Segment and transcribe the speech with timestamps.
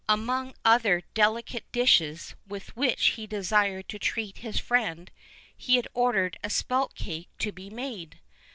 [0.09, 5.11] Among other delicate dishes with which he desired to treat his friend,
[5.55, 8.17] he had ordered a spelt cake to be made.